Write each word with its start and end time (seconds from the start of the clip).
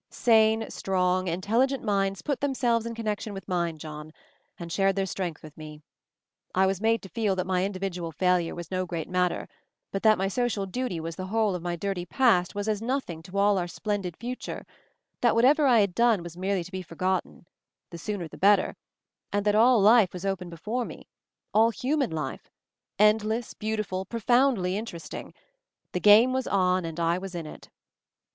"Sane, 0.09 0.67
strong, 0.71 1.27
intelligent 1.27 1.83
minds 1.83 2.23
put 2.23 2.41
them 2.41 2.55
selves 2.55 2.87
in 2.87 2.95
connection 2.95 3.35
with 3.35 3.47
mine, 3.47 3.77
John, 3.77 4.13
and 4.57 4.71
shared 4.71 4.95
their 4.95 5.05
strength 5.05 5.43
with 5.43 5.55
me. 5.55 5.83
I 6.55 6.65
was 6.65 6.81
matters 6.81 7.01
to 7.01 7.09
feel 7.09 7.35
that 7.35 7.45
my 7.45 7.65
individual 7.65 8.11
failure 8.11 8.55
was 8.55 8.71
na 8.71 8.83
great 8.85 9.07
matter, 9.07 9.47
but 9.91 10.01
that 10.01 10.17
my 10.17 10.27
social 10.27 10.65
duty 10.65 10.99
wast 10.99 11.17
that 11.17 11.23
the 11.25 11.27
whole 11.27 11.53
of 11.53 11.61
my 11.61 11.75
dirty 11.75 12.07
past 12.07 12.55
was 12.55 12.67
as 12.67 12.81
nothJ 12.81 13.09
ing 13.11 13.21
to 13.21 13.37
all 13.37 13.59
our 13.59 13.67
splendid 13.67 14.17
future, 14.17 14.65
that 15.21 15.35
whatever 15.35 15.67
I 15.67 15.81
had 15.81 15.93
done 15.93 16.23
was 16.23 16.35
merely 16.35 16.63
to 16.63 16.71
be 16.71 16.81
forgotten— 16.81 17.45
the 17.91 17.99
sooner 17.99 18.27
the 18.27 18.39
better, 18.39 18.77
and 19.31 19.45
that 19.45 19.53
all 19.53 19.79
life 19.79 20.13
was 20.13 20.25
open 20.25 20.49
before 20.49 20.83
me— 20.83 21.09
all 21.53 21.69
human 21.69 22.09
life; 22.09 22.49
endless, 22.97 23.53
beauti 23.53 23.85
ful, 23.85 24.05
profoundly 24.05 24.75
interesting— 24.75 25.35
the 25.91 25.99
game 25.99 26.33
was 26.33 26.47
on, 26.47 26.85
and 26.85 26.99
I 26.99 27.19
was 27.19 27.35
in 27.35 27.45
it. 27.45 27.69